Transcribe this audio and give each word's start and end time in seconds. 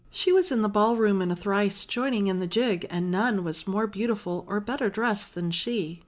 She 0.09 0.31
was 0.33 0.51
in 0.51 0.63
the 0.63 0.67
ball 0.67 0.97
room 0.97 1.21
in 1.21 1.29
a 1.29 1.35
trice 1.35 1.85
joining 1.85 2.25
in 2.25 2.39
the 2.39 2.47
jig, 2.47 2.87
and 2.89 3.11
none 3.11 3.43
was 3.43 3.67
more 3.67 3.85
beautiful 3.85 4.43
or 4.47 4.59
better 4.59 4.89
dressed 4.89 5.35
than 5.35 5.51
she. 5.51 5.99